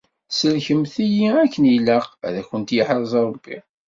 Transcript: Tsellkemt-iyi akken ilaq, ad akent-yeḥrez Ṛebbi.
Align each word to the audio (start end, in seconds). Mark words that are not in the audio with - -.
Tsellkemt-iyi 0.29 1.29
akken 1.43 1.63
ilaq, 1.75 2.05
ad 2.27 2.35
akent-yeḥrez 2.41 3.13
Ṛebbi. 3.27 3.57